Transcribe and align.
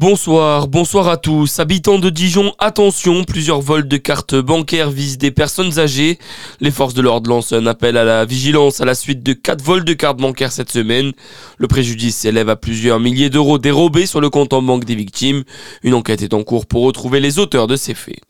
Bonsoir, 0.00 0.66
bonsoir 0.66 1.08
à 1.08 1.18
tous. 1.18 1.60
Habitants 1.60 1.98
de 1.98 2.08
Dijon, 2.08 2.54
attention, 2.58 3.22
plusieurs 3.24 3.60
vols 3.60 3.86
de 3.86 3.98
cartes 3.98 4.34
bancaires 4.34 4.90
visent 4.90 5.18
des 5.18 5.30
personnes 5.30 5.78
âgées. 5.78 6.18
Les 6.58 6.70
forces 6.70 6.94
de 6.94 7.02
l'ordre 7.02 7.28
lancent 7.28 7.52
un 7.52 7.66
appel 7.66 7.98
à 7.98 8.04
la 8.04 8.24
vigilance 8.24 8.80
à 8.80 8.86
la 8.86 8.94
suite 8.94 9.22
de 9.22 9.34
quatre 9.34 9.62
vols 9.62 9.84
de 9.84 9.92
cartes 9.92 10.16
bancaires 10.16 10.52
cette 10.52 10.72
semaine. 10.72 11.12
Le 11.58 11.68
préjudice 11.68 12.16
s'élève 12.16 12.48
à 12.48 12.56
plusieurs 12.56 12.98
milliers 12.98 13.28
d'euros 13.28 13.58
dérobés 13.58 14.06
sur 14.06 14.22
le 14.22 14.30
compte 14.30 14.54
en 14.54 14.62
banque 14.62 14.86
des 14.86 14.94
victimes. 14.94 15.44
Une 15.82 15.92
enquête 15.92 16.22
est 16.22 16.32
en 16.32 16.44
cours 16.44 16.64
pour 16.64 16.84
retrouver 16.84 17.20
les 17.20 17.38
auteurs 17.38 17.66
de 17.66 17.76
ces 17.76 17.92
faits. 17.92 18.20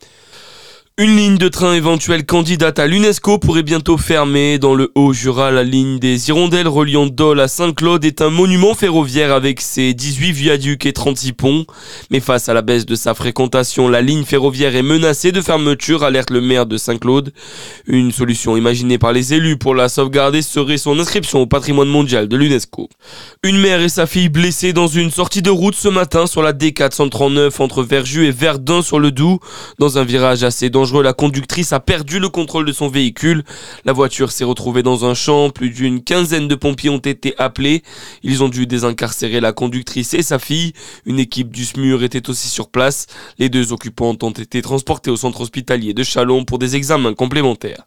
Une 1.02 1.16
ligne 1.16 1.38
de 1.38 1.48
train 1.48 1.72
éventuelle 1.72 2.26
candidate 2.26 2.78
à 2.78 2.86
l'UNESCO 2.86 3.38
pourrait 3.38 3.62
bientôt 3.62 3.96
fermer. 3.96 4.58
Dans 4.58 4.74
le 4.74 4.92
Haut-Jura, 4.94 5.50
la 5.50 5.64
ligne 5.64 5.98
des 5.98 6.28
Hirondelles 6.28 6.68
reliant 6.68 7.06
Dole 7.06 7.40
à 7.40 7.48
Saint-Claude 7.48 8.04
est 8.04 8.20
un 8.20 8.28
monument 8.28 8.74
ferroviaire 8.74 9.32
avec 9.32 9.62
ses 9.62 9.94
18 9.94 10.32
viaducs 10.32 10.84
et 10.84 10.92
36 10.92 11.32
ponts. 11.32 11.64
Mais 12.10 12.20
face 12.20 12.50
à 12.50 12.52
la 12.52 12.60
baisse 12.60 12.84
de 12.84 12.96
sa 12.96 13.14
fréquentation, 13.14 13.88
la 13.88 14.02
ligne 14.02 14.24
ferroviaire 14.24 14.76
est 14.76 14.82
menacée 14.82 15.32
de 15.32 15.40
fermeture, 15.40 16.04
alerte 16.04 16.28
le 16.28 16.42
maire 16.42 16.66
de 16.66 16.76
Saint-Claude. 16.76 17.32
Une 17.86 18.12
solution 18.12 18.54
imaginée 18.58 18.98
par 18.98 19.14
les 19.14 19.32
élus 19.32 19.56
pour 19.56 19.74
la 19.74 19.88
sauvegarder 19.88 20.42
serait 20.42 20.76
son 20.76 20.98
inscription 20.98 21.40
au 21.40 21.46
patrimoine 21.46 21.88
mondial 21.88 22.28
de 22.28 22.36
l'UNESCO. 22.36 22.90
Une 23.42 23.58
mère 23.58 23.80
et 23.80 23.88
sa 23.88 24.04
fille 24.04 24.28
blessées 24.28 24.74
dans 24.74 24.88
une 24.88 25.10
sortie 25.10 25.40
de 25.40 25.48
route 25.48 25.76
ce 25.76 25.88
matin 25.88 26.26
sur 26.26 26.42
la 26.42 26.52
D439 26.52 27.52
entre 27.60 27.82
Verjus 27.82 28.26
et 28.26 28.32
Verdun 28.32 28.82
sur 28.82 29.00
le 29.00 29.10
Doubs, 29.10 29.40
dans 29.78 29.96
un 29.96 30.04
virage 30.04 30.44
assez 30.44 30.68
dangereux 30.68 30.89
la 30.98 31.12
conductrice 31.12 31.72
a 31.72 31.80
perdu 31.80 32.18
le 32.18 32.28
contrôle 32.28 32.66
de 32.66 32.72
son 32.72 32.88
véhicule. 32.88 33.44
La 33.84 33.92
voiture 33.92 34.32
s'est 34.32 34.44
retrouvée 34.44 34.82
dans 34.82 35.04
un 35.04 35.14
champ. 35.14 35.50
Plus 35.50 35.70
d'une 35.70 36.02
quinzaine 36.02 36.48
de 36.48 36.54
pompiers 36.54 36.90
ont 36.90 36.98
été 36.98 37.34
appelés. 37.38 37.82
Ils 38.22 38.42
ont 38.42 38.48
dû 38.48 38.66
désincarcérer 38.66 39.40
la 39.40 39.52
conductrice 39.52 40.14
et 40.14 40.22
sa 40.22 40.38
fille. 40.38 40.72
Une 41.06 41.18
équipe 41.20 41.52
du 41.52 41.64
SMUR 41.64 42.02
était 42.02 42.28
aussi 42.28 42.48
sur 42.48 42.68
place. 42.68 43.06
Les 43.38 43.48
deux 43.48 43.72
occupantes 43.72 44.22
ont 44.24 44.30
été 44.30 44.62
transportées 44.62 45.10
au 45.10 45.16
centre 45.16 45.40
hospitalier 45.40 45.94
de 45.94 46.02
Chalon 46.02 46.44
pour 46.44 46.58
des 46.58 46.76
examens 46.76 47.14
complémentaires. 47.14 47.86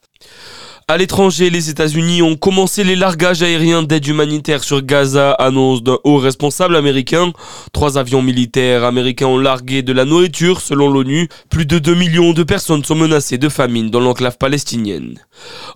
À 0.90 0.98
l'étranger, 0.98 1.50
les 1.50 1.70
États-Unis 1.70 2.22
ont 2.22 2.36
commencé 2.36 2.84
les 2.84 2.98
largages 2.98 3.42
aériens 3.42 3.84
d'aide 3.84 4.06
humanitaire 4.06 4.66
sur 4.66 4.82
Gaza, 4.82 5.32
annonce 5.32 5.82
d'un 5.82 5.98
haut 6.04 6.18
responsable 6.18 6.76
américain. 6.76 7.32
Trois 7.72 7.98
avions 7.98 8.22
militaires 8.22 8.84
américains 8.84 9.28
ont 9.28 9.38
largué 9.38 9.82
de 9.82 9.94
la 9.94 10.04
nourriture, 10.04 10.60
selon 10.60 10.90
l'ONU. 10.90 11.30
Plus 11.50 11.66
de 11.66 11.80
2 11.80 11.96
millions 11.96 12.34
de 12.34 12.44
personnes 12.44 12.84
sont 12.84 12.96
menacées 12.96 13.38
de 13.38 13.48
famine 13.48 13.92
dans 13.92 14.02
l'enclave 14.02 14.38
palestinienne. 14.38 15.20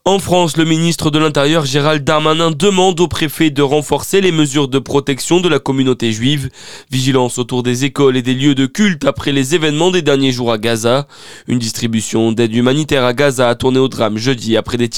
En 0.04 0.20
France, 0.20 0.58
le 0.58 0.66
ministre 0.66 1.10
de 1.10 1.20
l'Intérieur 1.20 1.66
Gérald 1.66 2.04
Darmanin 2.04 2.52
demande 2.52 3.00
au 3.00 3.08
préfet 3.08 3.50
de 3.50 3.62
renforcer 3.62 4.20
les 4.20 4.34
mesures 4.34 4.68
de 4.68 4.80
protection 4.80 5.40
de 5.40 5.48
la 5.48 5.60
communauté 5.60 6.12
juive. 6.12 6.50
Vigilance 6.92 7.40
autour 7.40 7.64
des 7.64 7.86
écoles 7.86 8.18
et 8.18 8.22
des 8.22 8.34
lieux 8.34 8.56
de 8.56 8.66
culte 8.66 9.06
après 9.06 9.32
les 9.32 9.56
événements 9.56 9.92
des 9.92 10.02
derniers 10.02 10.34
jours 10.34 10.52
à 10.52 10.58
Gaza. 10.58 11.08
Une 11.48 11.60
distribution 11.60 12.34
d'aide 12.34 12.54
humanitaire 12.54 13.06
à 13.06 13.14
Gaza 13.14 13.48
a 13.48 13.56
tourné 13.56 13.80
au 13.80 13.88
drame 13.88 14.18
jeudi 14.18 14.58
après 14.58 14.76
des 14.76 14.90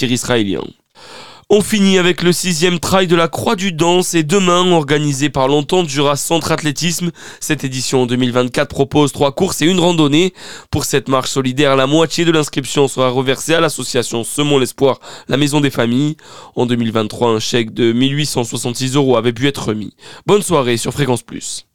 On 1.51 1.61
finit 1.61 1.97
avec 1.97 2.21
le 2.21 2.31
sixième 2.31 2.79
trail 2.79 3.07
de 3.07 3.15
la 3.15 3.27
Croix 3.27 3.55
du 3.55 3.71
Danse 3.71 4.13
et 4.13 4.21
demain, 4.21 4.71
organisé 4.71 5.31
par 5.31 5.47
l'entente 5.47 5.89
Jura 5.89 6.15
Centre 6.15 6.51
Athlétisme. 6.51 7.09
Cette 7.39 7.63
édition 7.63 8.05
2024 8.05 8.67
propose 8.67 9.11
trois 9.11 9.31
courses 9.31 9.63
et 9.63 9.65
une 9.65 9.79
randonnée. 9.79 10.35
Pour 10.69 10.85
cette 10.85 11.07
marche 11.07 11.31
solidaire, 11.31 11.75
la 11.75 11.87
moitié 11.87 12.23
de 12.23 12.31
l'inscription 12.31 12.87
sera 12.87 13.09
reversée 13.09 13.55
à 13.55 13.61
l'association 13.61 14.23
Semons 14.23 14.59
l'Espoir, 14.59 14.99
la 15.27 15.37
Maison 15.37 15.59
des 15.59 15.71
Familles. 15.71 16.17
En 16.55 16.67
2023, 16.67 17.31
un 17.31 17.39
chèque 17.39 17.73
de 17.73 17.93
1866 17.93 18.93
euros 18.93 19.17
avait 19.17 19.33
pu 19.33 19.47
être 19.47 19.69
remis. 19.69 19.95
Bonne 20.27 20.43
soirée 20.43 20.77
sur 20.77 20.93
Fréquence 20.93 21.23
Plus. 21.23 21.65